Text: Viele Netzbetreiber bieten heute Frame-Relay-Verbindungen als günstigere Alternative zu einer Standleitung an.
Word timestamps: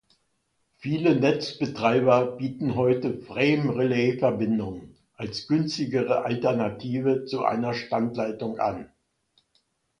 Viele 0.77 1.15
Netzbetreiber 1.15 2.35
bieten 2.37 2.73
heute 2.73 3.19
Frame-Relay-Verbindungen 3.19 4.97
als 5.13 5.45
günstigere 5.47 6.25
Alternative 6.25 7.25
zu 7.25 7.45
einer 7.45 7.75
Standleitung 7.75 8.57
an. 8.57 8.89